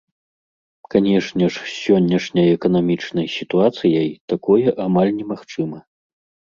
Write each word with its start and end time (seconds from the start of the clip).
Канешне 0.95 1.49
ж, 1.49 1.67
з 1.73 1.75
сённяшняй 1.83 2.49
эканамічнай 2.57 3.27
сітуацыяй 3.37 4.09
такое 4.35 4.67
амаль 4.89 5.11
немагчыма. 5.21 5.79